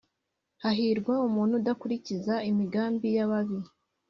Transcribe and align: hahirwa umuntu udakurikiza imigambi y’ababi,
hahirwa 0.63 1.13
umuntu 1.27 1.53
udakurikiza 1.59 2.33
imigambi 2.49 3.07
y’ababi, 3.15 3.59